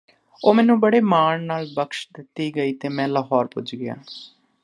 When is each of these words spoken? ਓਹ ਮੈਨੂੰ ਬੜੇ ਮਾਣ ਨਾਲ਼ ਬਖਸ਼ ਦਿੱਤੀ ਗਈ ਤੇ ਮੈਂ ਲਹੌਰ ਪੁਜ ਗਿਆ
ਓਹ 0.41 0.53
ਮੈਨੂੰ 0.53 0.79
ਬੜੇ 0.79 0.99
ਮਾਣ 1.01 1.41
ਨਾਲ਼ 1.43 1.73
ਬਖਸ਼ 1.73 2.07
ਦਿੱਤੀ 2.15 2.51
ਗਈ 2.55 2.73
ਤੇ 2.73 2.89
ਮੈਂ 2.89 3.07
ਲਹੌਰ 3.07 3.47
ਪੁਜ 3.47 3.75
ਗਿਆ 3.75 3.95